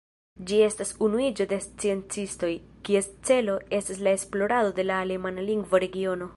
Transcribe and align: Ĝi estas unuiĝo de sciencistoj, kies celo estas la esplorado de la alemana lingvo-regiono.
Ĝi 0.51 0.61
estas 0.67 0.93
unuiĝo 1.07 1.45
de 1.51 1.59
sciencistoj, 1.65 2.51
kies 2.89 3.11
celo 3.31 3.59
estas 3.81 4.03
la 4.09 4.17
esplorado 4.21 4.75
de 4.81 4.91
la 4.93 5.01
alemana 5.07 5.49
lingvo-regiono. 5.53 6.29